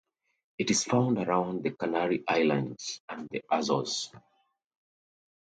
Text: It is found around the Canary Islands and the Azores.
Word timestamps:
It 0.57 0.71
is 0.71 0.83
found 0.83 1.19
around 1.19 1.61
the 1.61 1.69
Canary 1.69 2.23
Islands 2.27 3.01
and 3.07 3.29
the 3.29 3.43
Azores. 3.51 4.11